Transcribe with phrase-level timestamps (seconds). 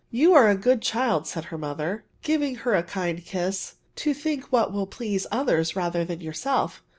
[0.23, 4.45] 'You are a good child/' said her mother, giving her a kind kiss," to think
[4.45, 6.81] what will please others rather than yourself.